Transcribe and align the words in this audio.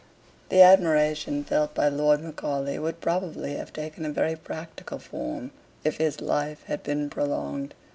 The 0.49 0.63
admiration 0.63 1.43
felt 1.43 1.75
by 1.75 1.87
Lord 1.87 2.23
Macaulay 2.23 2.79
would 2.79 3.01
probably 3.01 3.53
have 3.57 3.71
taken 3.71 4.03
a 4.03 4.09
very 4.09 4.35
practical 4.35 4.97
form, 4.97 5.51
if 5.83 5.97
his 5.97 6.21
life 6.21 6.63
had 6.63 6.81
been 6.81 7.07
prolonged. 7.07 7.75